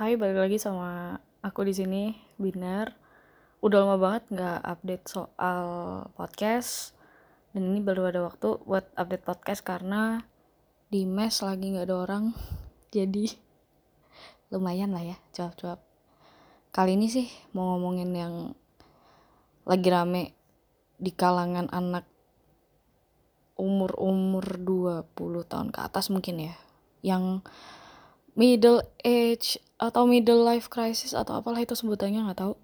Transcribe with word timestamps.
Hai, 0.00 0.16
balik 0.16 0.48
lagi 0.48 0.56
sama 0.56 1.20
aku 1.44 1.60
di 1.60 1.76
sini, 1.76 2.16
Binar. 2.40 2.96
Udah 3.60 3.84
lama 3.84 4.00
banget 4.00 4.32
nggak 4.32 4.60
update 4.64 5.04
soal 5.04 5.64
podcast, 6.16 6.96
dan 7.52 7.68
ini 7.68 7.84
baru 7.84 8.08
ada 8.08 8.24
waktu 8.24 8.64
buat 8.64 8.88
update 8.96 9.28
podcast 9.28 9.60
karena 9.60 10.24
di 10.88 11.04
mes 11.04 11.44
lagi 11.44 11.76
nggak 11.76 11.84
ada 11.84 11.96
orang, 12.00 12.32
jadi 12.96 13.28
lumayan 14.48 14.96
lah 14.96 15.04
ya, 15.04 15.20
cuap-cuap. 15.36 15.84
Kali 16.72 16.96
ini 16.96 17.12
sih 17.12 17.28
mau 17.52 17.76
ngomongin 17.76 18.08
yang 18.16 18.56
lagi 19.68 19.88
rame 19.92 20.32
di 20.96 21.12
kalangan 21.12 21.68
anak 21.68 22.08
umur-umur 23.52 24.64
20 24.64 25.44
tahun 25.44 25.68
ke 25.68 25.78
atas 25.84 26.08
mungkin 26.08 26.48
ya, 26.48 26.56
yang 27.04 27.44
middle 28.34 28.82
age 29.02 29.58
atau 29.80 30.04
middle 30.04 30.44
life 30.44 30.68
crisis 30.68 31.16
atau 31.16 31.40
apalah 31.40 31.62
itu 31.62 31.72
sebutannya 31.72 32.26
nggak 32.26 32.40
tahu. 32.40 32.54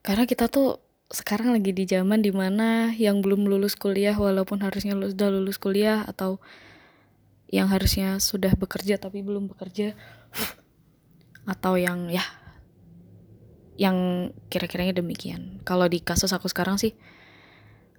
Karena 0.00 0.24
kita 0.24 0.48
tuh 0.48 0.80
sekarang 1.10 1.50
lagi 1.50 1.74
di 1.74 1.84
zaman 1.90 2.22
di 2.22 2.30
mana 2.30 2.94
yang 2.94 3.18
belum 3.18 3.50
lulus 3.50 3.74
kuliah 3.74 4.14
walaupun 4.14 4.62
harusnya 4.62 4.94
sudah 4.94 5.28
lulus 5.28 5.58
kuliah 5.58 6.06
atau 6.06 6.38
yang 7.50 7.66
harusnya 7.66 8.22
sudah 8.22 8.54
bekerja 8.54 9.02
tapi 9.02 9.26
belum 9.26 9.50
bekerja 9.50 9.98
atau 11.52 11.74
yang 11.74 12.06
ya 12.14 12.22
yang 13.80 14.30
kira-kiranya 14.52 15.00
demikian. 15.02 15.58
Kalau 15.66 15.88
di 15.90 15.98
kasus 15.98 16.30
aku 16.30 16.46
sekarang 16.46 16.78
sih 16.78 16.94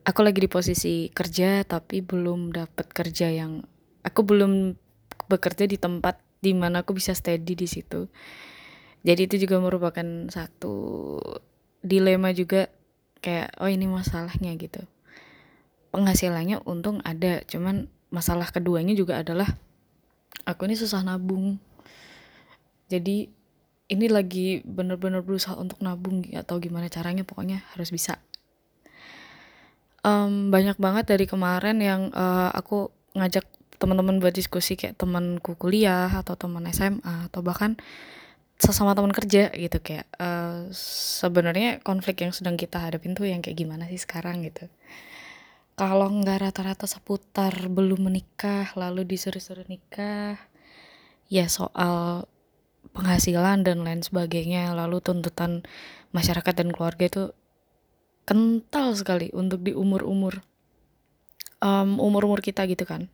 aku 0.08 0.24
lagi 0.24 0.40
di 0.40 0.48
posisi 0.48 1.10
kerja 1.12 1.66
tapi 1.68 2.00
belum 2.00 2.54
dapat 2.56 2.88
kerja 2.96 3.28
yang 3.28 3.66
aku 4.08 4.22
belum 4.24 4.78
bekerja 5.28 5.70
di 5.70 5.78
tempat 5.78 6.22
di 6.42 6.58
mana 6.58 6.82
aku 6.82 6.98
bisa 6.98 7.14
steady 7.14 7.54
di 7.54 7.68
situ. 7.70 8.10
Jadi 9.02 9.22
itu 9.26 9.36
juga 9.46 9.58
merupakan 9.62 10.06
satu 10.30 11.18
dilema 11.82 12.34
juga 12.34 12.70
kayak 13.22 13.58
oh 13.62 13.70
ini 13.70 13.90
masalahnya 13.90 14.54
gitu. 14.58 14.82
Penghasilannya 15.94 16.64
untung 16.66 17.02
ada, 17.04 17.44
cuman 17.46 17.90
masalah 18.14 18.48
keduanya 18.50 18.94
juga 18.98 19.22
adalah 19.22 19.50
aku 20.46 20.70
ini 20.70 20.76
susah 20.78 21.02
nabung. 21.06 21.58
Jadi 22.90 23.30
ini 23.92 24.08
lagi 24.08 24.64
bener-bener 24.64 25.20
berusaha 25.20 25.58
untuk 25.58 25.84
nabung 25.84 26.24
atau 26.32 26.62
gimana 26.64 26.88
caranya 26.88 27.28
pokoknya 27.28 27.66
harus 27.76 27.92
bisa. 27.92 28.22
Um, 30.02 30.50
banyak 30.50 30.82
banget 30.82 31.06
dari 31.14 31.30
kemarin 31.30 31.78
yang 31.78 32.10
uh, 32.16 32.50
aku 32.56 32.90
ngajak 33.14 33.46
teman-teman 33.82 34.22
buat 34.22 34.32
diskusi 34.32 34.78
kayak 34.78 35.02
temanku 35.02 35.58
kuliah 35.58 36.14
atau 36.14 36.38
teman 36.38 36.70
SMA 36.70 37.34
atau 37.34 37.42
bahkan 37.42 37.74
sesama 38.62 38.94
teman 38.94 39.10
kerja 39.10 39.50
gitu 39.58 39.82
kayak 39.82 40.06
uh, 40.22 40.70
sebenarnya 41.18 41.82
konflik 41.82 42.22
yang 42.22 42.30
sedang 42.30 42.62
kita 42.62 42.78
hadapin 42.78 43.18
tuh 43.18 43.26
yang 43.26 43.42
kayak 43.42 43.58
gimana 43.58 43.90
sih 43.90 43.98
sekarang 43.98 44.46
gitu. 44.46 44.70
Kalau 45.74 46.14
nggak 46.14 46.46
rata-rata 46.46 46.86
seputar 46.86 47.58
belum 47.74 48.06
menikah 48.06 48.70
lalu 48.78 49.02
disuruh-suruh 49.02 49.66
nikah 49.66 50.38
ya 51.26 51.50
soal 51.50 52.30
penghasilan 52.94 53.66
dan 53.66 53.82
lain 53.82 54.06
sebagainya 54.06 54.78
lalu 54.78 55.02
tuntutan 55.02 55.66
masyarakat 56.14 56.54
dan 56.54 56.70
keluarga 56.70 57.04
itu 57.10 57.24
kental 58.30 58.94
sekali 58.94 59.34
untuk 59.34 59.66
di 59.66 59.74
umur-umur 59.74 60.46
um, 61.64 61.98
umur-umur 61.98 62.44
kita 62.44 62.68
gitu 62.70 62.84
kan 62.86 63.10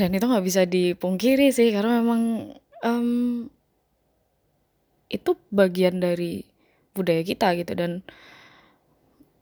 dan 0.00 0.10
itu 0.16 0.24
nggak 0.24 0.46
bisa 0.46 0.64
dipungkiri 0.64 1.52
sih 1.52 1.68
karena 1.76 2.00
memang 2.00 2.22
um, 2.82 3.08
itu 5.12 5.36
bagian 5.52 6.00
dari 6.00 6.48
budaya 6.96 7.20
kita 7.20 7.52
gitu. 7.60 7.76
Dan 7.76 8.00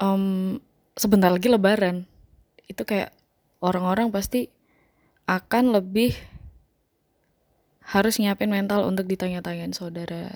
um, 0.03 0.59
sebentar 0.99 1.31
lagi 1.31 1.47
lebaran. 1.47 2.11
Itu 2.67 2.83
kayak 2.83 3.15
orang-orang 3.63 4.11
pasti 4.11 4.51
akan 5.31 5.79
lebih 5.79 6.15
harus 7.91 8.19
nyiapin 8.19 8.51
mental 8.51 8.87
untuk 8.87 9.07
ditanya-tanyain 9.07 9.75
saudara 9.75 10.31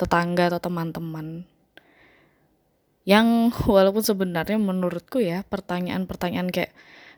tetangga 0.00 0.48
atau 0.48 0.60
teman-teman. 0.72 1.44
Yang 3.04 3.28
walaupun 3.76 4.00
sebenarnya 4.00 4.56
menurutku 4.56 5.20
ya 5.20 5.44
pertanyaan-pertanyaan 5.44 6.48
kayak 6.48 6.72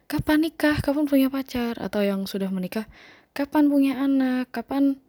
kapan 0.07 0.47
nikah, 0.47 0.77
kapan 0.79 1.05
punya 1.09 1.27
pacar, 1.31 1.79
atau 1.79 2.01
yang 2.03 2.25
sudah 2.29 2.47
menikah, 2.51 2.85
kapan 3.33 3.67
punya 3.67 3.99
anak, 3.99 4.51
kapan 4.53 4.99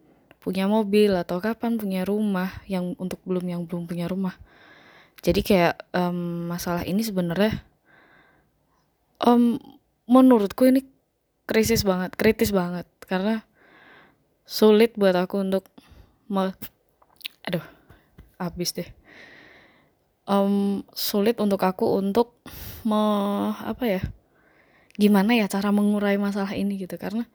punya 0.41 0.65
mobil, 0.69 1.13
atau 1.13 1.41
kapan 1.41 1.77
punya 1.77 2.05
rumah, 2.05 2.51
yang 2.69 2.93
untuk 2.97 3.21
belum 3.25 3.45
yang 3.45 3.61
belum 3.65 3.89
punya 3.89 4.05
rumah. 4.05 4.37
Jadi 5.25 5.41
kayak 5.41 5.89
um, 5.95 6.45
masalah 6.53 6.85
ini 6.85 7.01
sebenarnya 7.01 7.65
um, 9.25 9.57
menurutku 10.05 10.69
ini 10.69 10.85
krisis 11.49 11.81
banget, 11.81 12.13
kritis 12.13 12.53
banget, 12.53 12.85
karena 13.05 13.41
sulit 14.45 14.93
buat 14.93 15.17
aku 15.17 15.41
untuk 15.41 15.65
me 16.29 16.53
aduh 17.45 17.65
habis 18.37 18.73
deh. 18.73 18.89
Um, 20.25 20.81
sulit 20.93 21.37
untuk 21.37 21.61
aku 21.61 22.01
untuk 22.01 22.33
me 22.81 23.01
apa 23.61 23.85
ya 23.85 24.01
gimana 24.95 25.35
ya 25.35 25.45
cara 25.51 25.69
mengurai 25.71 26.15
masalah 26.19 26.55
ini 26.55 26.79
gitu. 26.79 26.95
Karena 26.95 27.27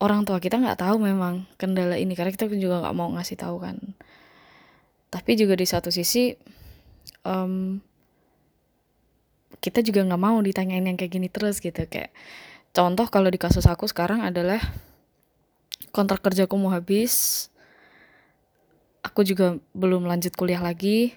orang 0.00 0.24
tua 0.24 0.38
kita 0.38 0.58
nggak 0.58 0.80
tahu 0.80 0.96
memang 1.02 1.48
kendala 1.60 1.96
ini 1.96 2.12
karena 2.16 2.32
kita 2.32 2.48
juga 2.52 2.82
nggak 2.84 2.96
mau 2.96 3.08
ngasih 3.16 3.36
tahu 3.38 3.56
kan. 3.62 3.76
Tapi 5.08 5.30
juga 5.40 5.56
di 5.56 5.64
satu 5.64 5.88
sisi 5.88 6.36
um, 7.24 7.80
kita 9.58 9.80
juga 9.80 10.04
nggak 10.04 10.20
mau 10.20 10.36
ditanyain 10.40 10.84
yang 10.84 10.96
kayak 10.96 11.12
gini 11.12 11.28
terus 11.32 11.60
gitu. 11.60 11.84
Kayak 11.88 12.12
contoh 12.76 13.08
kalau 13.08 13.28
di 13.32 13.40
kasus 13.40 13.64
aku 13.64 13.88
sekarang 13.88 14.20
adalah 14.20 14.60
kontrak 15.90 16.20
kerjaku 16.20 16.54
mau 16.60 16.70
habis 16.70 17.48
aku 19.02 19.24
juga 19.24 19.56
belum 19.72 20.04
lanjut 20.04 20.34
kuliah 20.36 20.60
lagi 20.60 21.16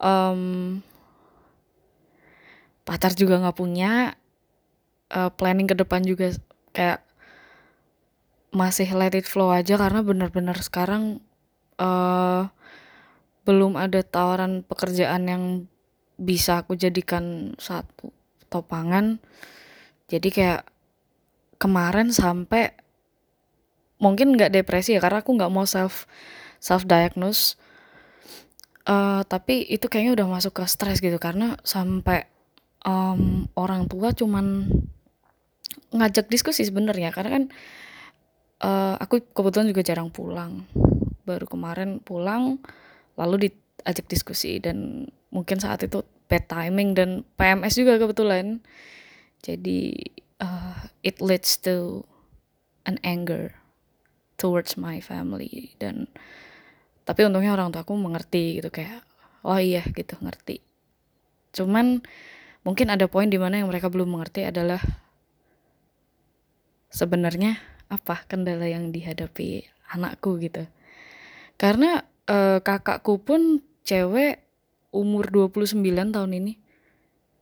um, 0.00 0.80
pacar 2.82 3.14
juga 3.14 3.38
nggak 3.38 3.56
punya 3.56 4.18
uh, 5.12 5.30
planning 5.32 5.68
ke 5.68 5.76
depan 5.76 6.02
juga 6.02 6.32
kayak 6.72 7.04
masih 8.52 8.88
let 8.92 9.16
it 9.16 9.24
flow 9.24 9.48
aja 9.48 9.80
karena 9.80 10.04
benar-benar 10.04 10.60
sekarang 10.60 11.24
uh, 11.80 12.48
belum 13.48 13.80
ada 13.80 14.04
tawaran 14.04 14.64
pekerjaan 14.64 15.24
yang 15.28 15.44
bisa 16.20 16.62
aku 16.62 16.76
jadikan 16.76 17.56
satu 17.56 18.12
topangan. 18.52 19.18
Jadi 20.06 20.28
kayak 20.28 20.68
kemarin 21.56 22.12
sampai 22.12 22.76
mungkin 24.02 24.34
nggak 24.34 24.52
depresi 24.52 24.98
ya 24.98 25.00
karena 25.00 25.22
aku 25.22 25.38
nggak 25.38 25.52
mau 25.54 25.62
self 25.62 26.10
self 26.58 26.82
diagnose 26.90 27.54
uh, 28.90 29.22
tapi 29.22 29.62
itu 29.70 29.86
kayaknya 29.86 30.18
udah 30.18 30.26
masuk 30.26 30.58
ke 30.58 30.64
stres 30.66 30.98
gitu 30.98 31.22
karena 31.22 31.54
sampai 31.62 32.26
um, 32.82 33.46
orang 33.54 33.86
tua 33.86 34.10
cuman 34.10 34.66
ngajak 35.92 36.28
diskusi 36.32 36.64
sebenarnya 36.64 37.12
karena 37.12 37.30
kan 37.40 37.44
uh, 38.62 38.94
aku 38.98 39.20
kebetulan 39.34 39.68
juga 39.68 39.82
jarang 39.84 40.08
pulang. 40.08 40.64
Baru 41.22 41.46
kemarin 41.46 42.02
pulang 42.02 42.58
lalu 43.14 43.50
diajak 43.50 44.08
diskusi 44.08 44.58
dan 44.58 45.08
mungkin 45.30 45.60
saat 45.60 45.84
itu 45.84 46.02
bad 46.26 46.48
timing 46.48 46.96
dan 46.96 47.10
PMS 47.36 47.76
juga 47.76 48.00
kebetulan. 48.00 48.64
Jadi 49.42 49.92
uh, 50.40 50.88
it 51.02 51.20
leads 51.20 51.58
to 51.60 52.06
an 52.88 52.98
anger 53.06 53.54
towards 54.40 54.74
my 54.74 54.98
family 54.98 55.74
dan 55.78 56.10
tapi 57.02 57.26
untungnya 57.26 57.54
orang 57.54 57.70
tua 57.70 57.82
aku 57.82 57.94
mengerti 57.94 58.62
gitu 58.62 58.70
kayak 58.70 59.02
oh 59.46 59.58
iya 59.58 59.82
gitu 59.94 60.18
ngerti. 60.22 60.62
Cuman 61.52 62.00
mungkin 62.62 62.88
ada 62.90 63.06
poin 63.10 63.28
di 63.28 63.38
mana 63.38 63.60
yang 63.60 63.68
mereka 63.68 63.90
belum 63.90 64.08
mengerti 64.08 64.46
adalah 64.46 64.80
sebenarnya 66.92 67.56
apa 67.88 68.24
kendala 68.28 68.68
yang 68.68 68.92
dihadapi 68.92 69.64
anakku 69.88 70.36
gitu. 70.38 70.68
Karena 71.56 72.04
e, 72.28 72.60
kakakku 72.60 73.20
pun 73.24 73.64
cewek 73.82 74.44
umur 74.92 75.32
29 75.32 75.80
tahun 76.12 76.32
ini 76.36 76.52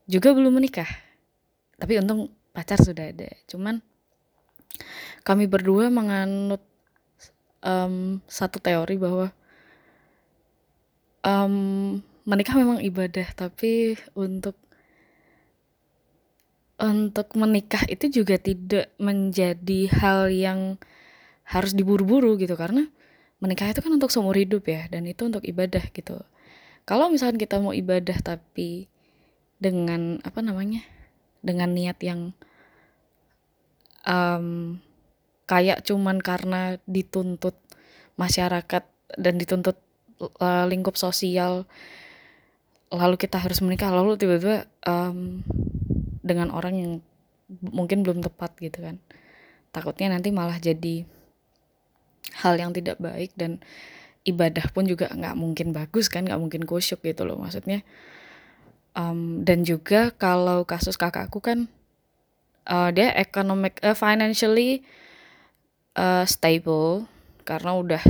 juga 0.07 0.31
belum 0.35 0.63
menikah. 0.63 0.89
Tapi 1.77 1.99
untung 1.99 2.31
pacar 2.55 2.79
sudah 2.79 3.11
ada. 3.11 3.31
Cuman 3.51 3.83
kami 5.27 5.51
berdua 5.51 5.93
menganut 5.93 6.63
um, 7.61 8.19
satu 8.25 8.59
teori 8.59 8.97
bahwa 8.97 9.29
um, 11.25 11.99
menikah 12.25 12.57
memang 12.57 12.81
ibadah 12.81 13.29
tapi 13.37 13.97
untuk 14.17 14.57
untuk 16.81 17.37
menikah 17.37 17.85
itu 17.87 18.09
juga 18.23 18.41
tidak 18.41 18.91
menjadi 18.97 19.81
hal 19.93 20.33
yang 20.33 20.81
harus 21.45 21.77
diburu-buru 21.77 22.41
gitu. 22.41 22.57
Karena 22.57 22.89
menikah 23.41 23.69
itu 23.69 23.85
kan 23.85 23.93
untuk 23.93 24.09
seumur 24.09 24.37
hidup 24.37 24.65
ya 24.65 24.89
dan 24.89 25.05
itu 25.05 25.29
untuk 25.29 25.45
ibadah 25.45 25.85
gitu. 25.93 26.21
Kalau 26.89 27.13
misalkan 27.13 27.37
kita 27.37 27.61
mau 27.61 27.77
ibadah 27.77 28.17
tapi 28.25 28.89
dengan 29.61 30.19
apa 30.25 30.41
namanya 30.41 30.81
dengan 31.45 31.73
niat 31.77 32.01
yang 32.01 32.33
um, 34.09 34.81
kayak 35.45 35.85
cuman 35.85 36.21
karena 36.21 36.81
dituntut 36.89 37.57
masyarakat 38.17 38.85
dan 39.19 39.35
dituntut 39.37 39.77
uh, 40.41 40.65
lingkup 40.69 40.97
sosial 40.97 41.67
lalu 42.91 43.17
kita 43.19 43.39
harus 43.39 43.63
menikah 43.63 43.91
lalu 43.91 44.19
tiba-tiba 44.19 44.67
um, 44.87 45.43
dengan 46.21 46.53
orang 46.53 46.75
yang 46.77 46.93
mungkin 47.61 48.07
belum 48.07 48.23
tepat 48.23 48.57
gitu 48.61 48.85
kan. 48.85 48.97
Takutnya 49.75 50.15
nanti 50.15 50.31
malah 50.31 50.59
jadi 50.59 51.05
hal 52.41 52.55
yang 52.59 52.71
tidak 52.71 53.01
baik 53.03 53.35
dan 53.35 53.59
ibadah 54.23 54.69
pun 54.71 54.85
juga 54.85 55.09
nggak 55.11 55.35
mungkin 55.35 55.73
bagus 55.73 56.13
kan 56.13 56.29
nggak 56.29 56.41
mungkin 56.41 56.63
kusyuk 56.69 57.03
gitu 57.03 57.25
loh 57.27 57.41
maksudnya. 57.41 57.83
Um, 58.91 59.47
dan 59.47 59.63
juga 59.63 60.11
kalau 60.19 60.67
kasus 60.67 60.99
kakakku 60.99 61.39
kan 61.39 61.71
uh, 62.67 62.91
dia 62.91 63.15
economic 63.15 63.79
uh, 63.87 63.95
financially 63.95 64.83
uh, 65.95 66.27
stable 66.27 67.07
karena 67.47 67.75
udah 67.75 68.03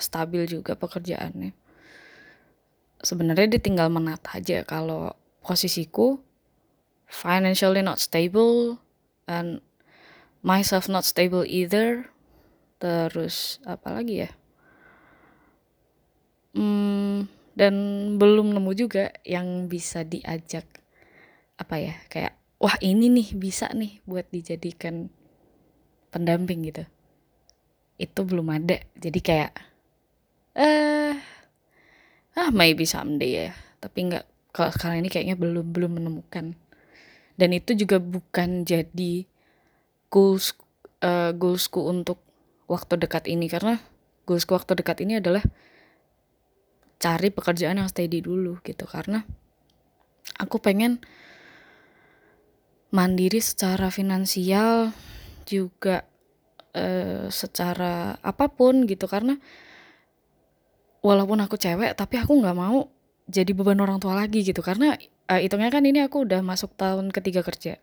stabil 0.00 0.42
juga 0.48 0.76
pekerjaannya. 0.76 1.52
Sebenarnya 3.00 3.56
dia 3.56 3.60
tinggal 3.60 3.92
menata 3.92 4.40
aja 4.40 4.64
kalau 4.64 5.12
posisiku 5.44 6.25
financially 7.06 7.80
not 7.80 8.02
stable 8.02 8.82
and 9.30 9.62
myself 10.42 10.90
not 10.90 11.06
stable 11.06 11.46
either. 11.46 12.10
Terus 12.82 13.62
apa 13.64 13.88
lagi 13.94 14.26
ya? 14.26 14.30
Hmm, 16.56 17.28
dan 17.56 17.74
belum 18.20 18.52
nemu 18.52 18.72
juga 18.76 19.12
yang 19.24 19.70
bisa 19.70 20.04
diajak 20.04 20.64
apa 21.56 21.80
ya 21.80 21.94
kayak 22.12 22.36
wah 22.60 22.76
ini 22.84 23.08
nih 23.08 23.32
bisa 23.32 23.72
nih 23.72 24.04
buat 24.04 24.28
dijadikan 24.28 25.08
pendamping 26.12 26.68
gitu. 26.68 26.84
Itu 27.96 28.28
belum 28.28 28.52
ada. 28.52 28.80
Jadi 28.96 29.20
kayak 29.24 29.52
eh 30.56 31.16
ah 32.36 32.50
maybe 32.52 32.84
someday 32.84 33.48
ya. 33.48 33.50
Tapi 33.80 33.98
nggak 34.12 34.24
kalau 34.52 34.72
sekarang 34.72 35.04
ini 35.04 35.08
kayaknya 35.12 35.36
belum 35.36 35.72
belum 35.72 36.00
menemukan 36.00 36.56
dan 37.36 37.52
itu 37.52 37.76
juga 37.76 38.00
bukan 38.00 38.64
jadi 38.64 39.28
goals 40.08 40.56
uh, 41.04 41.32
goalsku 41.36 41.84
untuk 41.84 42.20
waktu 42.64 42.96
dekat 42.96 43.28
ini. 43.28 43.46
Karena 43.52 43.76
goalsku 44.24 44.56
waktu 44.56 44.80
dekat 44.80 45.04
ini 45.04 45.20
adalah 45.20 45.44
cari 46.96 47.28
pekerjaan 47.28 47.76
yang 47.76 47.92
steady 47.92 48.24
dulu 48.24 48.56
gitu. 48.64 48.88
Karena 48.88 49.20
aku 50.40 50.56
pengen 50.64 51.04
mandiri 52.88 53.44
secara 53.44 53.92
finansial 53.92 54.96
juga 55.44 56.08
uh, 56.72 57.28
secara 57.28 58.16
apa 58.24 58.48
pun 58.48 58.88
gitu. 58.88 59.04
Karena 59.04 59.36
walaupun 61.04 61.38
aku 61.44 61.60
cewek 61.60 61.94
tapi 62.00 62.16
aku 62.16 62.32
nggak 62.40 62.56
mau 62.56 62.88
jadi 63.28 63.52
beban 63.52 63.84
orang 63.84 64.00
tua 64.00 64.16
lagi 64.16 64.40
gitu. 64.40 64.64
Karena 64.64 64.96
uh, 65.30 65.40
hitungnya 65.42 65.70
kan 65.70 65.82
ini 65.82 66.02
aku 66.02 66.26
udah 66.26 66.40
masuk 66.42 66.74
tahun 66.78 67.10
ketiga 67.10 67.42
kerja. 67.42 67.78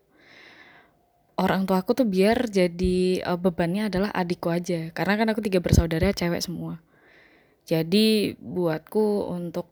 Orang 1.33 1.65
tua 1.65 1.81
aku 1.81 1.97
tuh 1.97 2.05
biar 2.05 2.45
jadi 2.47 3.25
uh, 3.25 3.39
bebannya 3.39 3.89
adalah 3.89 4.13
adikku 4.13 4.53
aja. 4.53 4.93
Karena 4.93 5.17
kan 5.17 5.27
aku 5.33 5.41
tiga 5.43 5.59
bersaudara 5.59 6.13
cewek 6.13 6.41
semua. 6.43 6.79
Jadi 7.63 8.35
buatku 8.37 9.31
untuk 9.31 9.71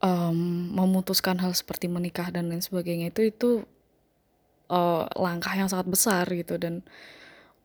um, 0.00 0.70
memutuskan 0.72 1.36
hal 1.42 1.52
seperti 1.52 1.90
menikah 1.90 2.30
dan 2.30 2.46
lain 2.48 2.62
sebagainya 2.62 3.10
itu 3.10 3.26
itu 3.26 3.50
uh, 4.70 5.04
langkah 5.18 5.52
yang 5.52 5.68
sangat 5.68 5.90
besar 5.90 6.24
gitu. 6.32 6.56
Dan 6.56 6.86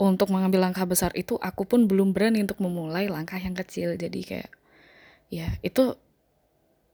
untuk 0.01 0.33
mengambil 0.33 0.65
langkah 0.67 0.83
besar 0.83 1.13
itu 1.13 1.37
aku 1.37 1.63
pun 1.63 1.85
belum 1.85 2.11
berani 2.11 2.41
untuk 2.41 2.59
memulai 2.59 3.07
langkah 3.07 3.37
yang 3.39 3.55
kecil. 3.55 3.95
Jadi 3.95 4.19
kayak 4.25 4.51
ya 5.31 5.47
itu 5.63 5.95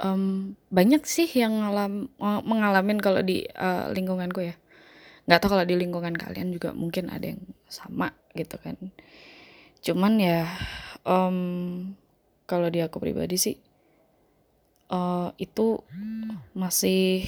um, 0.02 0.54
banyak 0.70 1.04
sih 1.06 1.30
yang 1.30 1.58
ngalam, 1.62 2.10
mengalamin 2.20 3.02
kalau 3.02 3.22
di 3.22 3.46
uh, 3.58 3.90
lingkunganku 3.94 4.46
ya. 4.46 4.56
Nggak 5.28 5.40
tahu 5.44 5.50
kalau 5.58 5.66
di 5.68 5.76
lingkungan 5.76 6.16
kalian 6.16 6.56
juga 6.56 6.72
mungkin 6.72 7.12
ada 7.12 7.36
yang 7.36 7.42
sama 7.68 8.16
gitu 8.38 8.56
kan. 8.62 8.78
Cuman 9.84 10.22
ya 10.22 10.48
um, 11.04 11.38
kalau 12.48 12.72
di 12.72 12.80
aku 12.80 13.04
pribadi 13.04 13.36
sih 13.36 13.56
uh, 14.88 15.36
itu 15.36 15.84
masih 16.56 17.28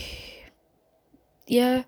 ya 1.44 1.84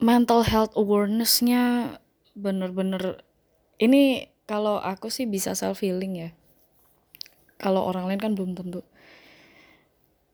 mental 0.00 0.40
health 0.40 0.72
awarenessnya 0.72 1.96
bener-bener 2.32 3.20
ini 3.76 4.32
kalau 4.48 4.80
aku 4.80 5.12
sih 5.12 5.28
bisa 5.28 5.52
self 5.52 5.84
healing 5.84 6.16
ya. 6.16 6.30
Kalau 7.60 7.84
orang 7.84 8.08
lain 8.08 8.20
kan 8.24 8.32
belum 8.32 8.56
tentu 8.56 8.80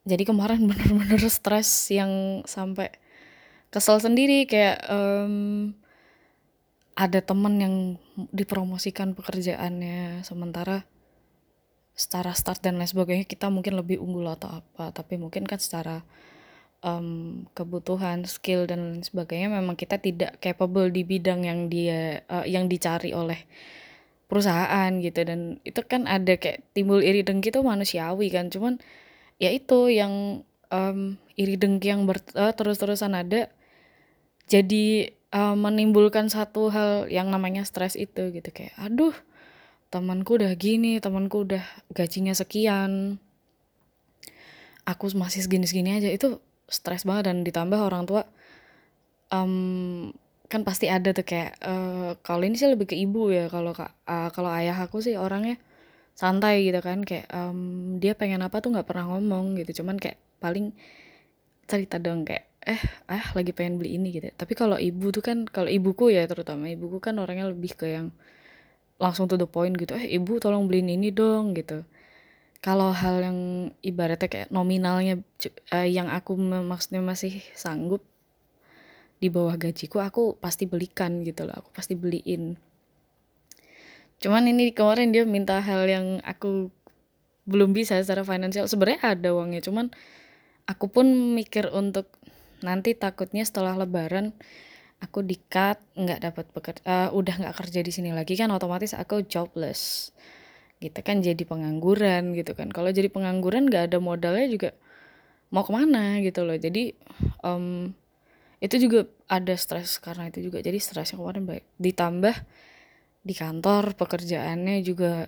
jadi 0.06 0.23
kemarin 0.23 0.64
bener-bener 0.70 1.20
stres 1.26 1.91
yang 1.91 2.41
sampai 2.47 2.94
kesel 3.75 3.99
sendiri 3.99 4.47
kayak 4.47 4.81
um, 4.88 5.75
ada 6.97 7.20
temen 7.20 7.55
yang 7.61 7.75
dipromosikan 8.32 9.12
pekerjaannya 9.12 10.25
sementara 10.25 10.88
secara 11.97 12.32
start 12.32 12.64
dan 12.64 12.81
lain 12.81 12.88
sebagainya 12.88 13.25
kita 13.29 13.53
mungkin 13.53 13.76
lebih 13.76 14.00
unggul 14.00 14.29
atau 14.32 14.61
apa. 14.64 14.93
Tapi 14.97 15.20
mungkin 15.20 15.44
kan 15.44 15.61
secara 15.61 16.00
um, 16.81 17.44
kebutuhan, 17.52 18.25
skill 18.25 18.64
dan 18.64 18.97
lain 18.97 19.05
sebagainya 19.05 19.52
memang 19.52 19.76
kita 19.76 20.00
tidak 20.00 20.41
capable 20.41 20.88
di 20.88 21.05
bidang 21.05 21.44
yang 21.44 21.69
dia 21.69 22.25
uh, 22.32 22.44
yang 22.49 22.69
dicari 22.69 23.12
oleh 23.12 23.44
perusahaan 24.29 24.93
gitu. 25.00 25.20
Dan 25.25 25.61
itu 25.64 25.81
kan 25.85 26.09
ada 26.09 26.37
kayak 26.37 26.64
timbul 26.73 27.05
iri 27.05 27.25
dengki 27.25 27.52
itu 27.52 27.61
manusiawi 27.61 28.29
kan. 28.29 28.49
Cuman 28.49 28.76
ya 29.37 29.53
itu 29.53 29.93
yang 29.93 30.44
um, 30.73 31.21
iri 31.37 31.61
dengki 31.61 31.93
yang 31.93 32.09
ber, 32.09 32.21
uh, 32.35 32.53
terus-terusan 32.56 33.12
ada 33.12 33.53
jadi 34.47 35.12
uh, 35.35 35.56
menimbulkan 35.59 36.31
satu 36.31 36.71
hal 36.71 37.11
yang 37.11 37.29
namanya 37.29 37.66
stres 37.66 37.99
itu 37.99 38.33
gitu. 38.33 38.49
Kayak 38.55 38.75
aduh 38.78 39.14
temanku 39.93 40.37
udah 40.40 40.50
gini 40.59 40.99
temanku 40.99 41.47
udah 41.47 41.62
gajinya 41.95 42.35
sekian 42.35 43.23
aku 44.87 45.12
masih 45.19 45.45
segini-segini 45.45 45.99
aja. 45.99 46.09
Itu 46.11 46.40
stres 46.66 47.07
banget 47.07 47.31
dan 47.31 47.47
ditambah 47.47 47.78
orang 47.78 48.05
tua 48.11 48.26
um, 49.31 50.11
kan 50.47 50.62
pasti 50.62 50.87
ada 50.87 51.11
tuh 51.11 51.26
kayak 51.26 51.59
uh, 51.62 52.14
kalau 52.23 52.47
ini 52.47 52.55
sih 52.55 52.71
lebih 52.71 52.87
ke 52.87 52.95
ibu 52.95 53.35
ya 53.35 53.50
kalau 53.50 53.75
uh, 53.75 54.31
kalau 54.31 54.50
ayah 54.55 54.78
aku 54.78 55.02
sih 55.02 55.19
orangnya 55.19 55.59
santai 56.16 56.64
gitu 56.64 56.80
kan 56.80 57.04
kayak 57.04 57.28
um, 57.28 57.61
dia 58.00 58.16
pengen 58.16 58.40
apa 58.40 58.64
tuh 58.64 58.73
nggak 58.73 58.88
pernah 58.88 59.04
ngomong 59.12 59.61
gitu. 59.61 59.85
Cuman 59.85 60.00
kayak 60.00 60.18
paling 60.40 60.73
cerita 61.68 62.00
dong 62.00 62.25
kayak 62.25 62.49
eh 62.66 62.80
ah 63.06 63.30
lagi 63.37 63.52
pengen 63.52 63.78
beli 63.78 64.00
ini 64.00 64.08
gitu. 64.16 64.32
Tapi 64.32 64.52
kalau 64.56 64.80
ibu 64.80 65.12
tuh 65.12 65.23
kan 65.23 65.44
kalau 65.46 65.68
ibuku 65.70 66.11
ya 66.16 66.25
terutama 66.26 66.66
ibuku 66.73 66.99
kan 66.99 67.14
orangnya 67.20 67.46
lebih 67.52 67.76
ke 67.78 67.87
yang 67.92 68.08
langsung 68.96 69.28
to 69.28 69.37
the 69.37 69.44
point 69.44 69.76
gitu 69.76 69.92
eh 69.92 70.08
ibu 70.16 70.40
tolong 70.40 70.64
beliin 70.66 70.90
ini 70.96 71.12
dong 71.12 71.52
gitu. 71.54 71.85
Kalau 72.64 72.90
hal 72.90 73.23
yang 73.23 73.38
ibaratnya 73.85 74.26
kayak 74.26 74.49
nominalnya 74.50 75.23
uh, 75.70 75.87
yang 75.87 76.08
aku 76.11 76.35
maksudnya 76.40 77.04
masih 77.04 77.44
sanggup 77.54 78.02
di 79.16 79.28
bawah 79.32 79.56
gajiku 79.56 80.04
aku 80.04 80.37
pasti 80.37 80.68
belikan 80.68 81.25
gitu 81.25 81.49
loh 81.49 81.64
aku 81.64 81.70
pasti 81.73 81.96
beliin 81.96 82.56
cuman 84.26 84.50
ini 84.50 84.75
kemarin 84.75 85.14
dia 85.14 85.23
minta 85.23 85.62
hal 85.62 85.87
yang 85.87 86.18
aku 86.26 86.75
belum 87.47 87.71
bisa 87.71 87.95
secara 88.02 88.26
finansial. 88.26 88.66
Sebenarnya 88.66 89.14
ada 89.14 89.30
uangnya 89.30 89.62
cuman 89.62 89.95
aku 90.66 90.90
pun 90.90 91.06
mikir 91.38 91.71
untuk 91.71 92.11
nanti 92.66 92.99
takutnya 92.99 93.47
setelah 93.47 93.78
lebaran 93.78 94.35
aku 94.99 95.23
di 95.23 95.38
cut 95.47 95.78
nggak 95.95 96.26
dapat 96.26 96.45
pekerja 96.50 96.83
uh, 96.88 97.09
udah 97.14 97.38
nggak 97.38 97.54
kerja 97.54 97.85
di 97.87 97.92
sini 97.95 98.11
lagi 98.11 98.35
kan 98.35 98.50
otomatis 98.50 98.99
aku 98.99 99.23
jobless. 99.30 100.11
Gitu 100.83 100.99
kan 101.06 101.23
jadi 101.23 101.38
pengangguran 101.47 102.35
gitu 102.35 102.59
kan. 102.59 102.75
Kalau 102.75 102.90
jadi 102.90 103.06
pengangguran 103.06 103.71
nggak 103.71 103.95
ada 103.95 103.99
modalnya 104.02 104.50
juga 104.50 104.71
mau 105.54 105.62
ke 105.62 105.71
mana 105.71 106.18
gitu 106.18 106.42
loh. 106.42 106.59
Jadi 106.59 106.99
um, 107.47 107.95
itu 108.59 108.75
juga 108.83 109.06
ada 109.30 109.54
stres 109.54 110.02
karena 110.02 110.35
itu 110.35 110.50
juga. 110.50 110.59
Jadi 110.59 110.83
stresnya 110.83 111.14
kemarin 111.14 111.47
baik. 111.47 111.64
Ditambah 111.78 112.35
di 113.26 113.35
kantor 113.35 113.99
pekerjaannya 113.99 114.87
juga 114.87 115.26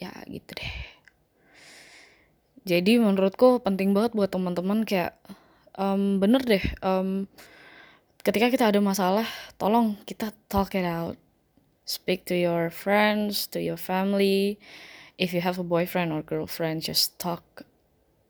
ya 0.00 0.08
gitu 0.24 0.56
deh. 0.56 0.74
Jadi 2.64 2.96
menurutku 2.96 3.60
penting 3.60 3.92
banget 3.92 4.16
buat 4.16 4.32
teman-teman 4.32 4.88
kayak 4.88 5.18
um, 5.76 6.16
bener 6.16 6.40
deh 6.40 6.64
um, 6.80 7.28
ketika 8.24 8.48
kita 8.48 8.64
ada 8.72 8.80
masalah 8.80 9.28
tolong 9.60 10.00
kita 10.08 10.32
talk 10.48 10.72
it 10.72 10.88
out. 10.88 11.20
Speak 11.84 12.24
to 12.30 12.38
your 12.38 12.70
friends 12.72 13.44
to 13.52 13.60
your 13.60 13.76
family. 13.76 14.56
If 15.20 15.36
you 15.36 15.44
have 15.44 15.60
a 15.60 15.66
boyfriend 15.66 16.14
or 16.14 16.24
girlfriend 16.24 16.86
just 16.86 17.20
talk 17.20 17.66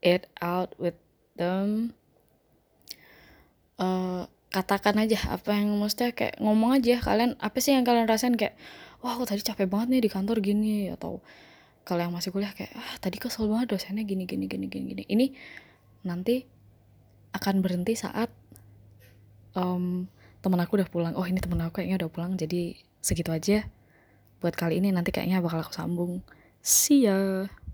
it 0.03 0.27
out 0.43 0.75
with 0.81 0.99
them. 1.39 1.95
Uh, 3.79 4.27
katakan 4.53 5.01
aja 5.01 5.17
apa 5.33 5.57
yang 5.57 5.73
maksudnya 5.81 6.13
kayak 6.13 6.37
ngomong 6.37 6.77
aja 6.77 7.01
kalian 7.01 7.41
apa 7.41 7.57
sih 7.59 7.73
yang 7.73 7.89
kalian 7.89 8.05
rasain? 8.05 8.37
Kayak 8.37 8.55
wah 9.01 9.17
aku 9.17 9.25
tadi 9.25 9.41
capek 9.41 9.67
banget 9.67 9.89
nih 9.97 10.03
di 10.05 10.11
kantor 10.13 10.45
gini 10.45 10.93
atau 10.93 11.25
kalau 11.83 12.05
yang 12.05 12.13
masih 12.15 12.31
kuliah 12.31 12.53
kayak 12.53 12.71
ah 12.77 12.95
tadi 13.01 13.17
kesel 13.19 13.49
banget 13.51 13.75
dosennya 13.75 14.05
gini 14.05 14.29
gini 14.29 14.47
gini 14.47 14.69
gini 14.69 14.85
gini. 14.93 15.03
Ini 15.09 15.27
nanti 16.05 16.45
akan 17.33 17.65
berhenti 17.65 17.97
saat 17.97 18.29
um, 19.57 20.05
temen 20.45 20.61
aku 20.61 20.77
udah 20.77 20.89
pulang. 20.93 21.15
Oh 21.17 21.25
ini 21.25 21.41
temen 21.41 21.59
aku 21.65 21.81
kayaknya 21.81 22.05
udah 22.05 22.11
pulang 22.13 22.33
jadi 22.37 22.77
segitu 23.01 23.33
aja 23.33 23.65
buat 24.45 24.53
kali 24.53 24.85
ini. 24.85 24.93
Nanti 24.93 25.11
kayaknya 25.11 25.41
bakal 25.41 25.65
aku 25.65 25.73
sambung. 25.73 26.21
See 26.61 27.09
ya 27.09 27.49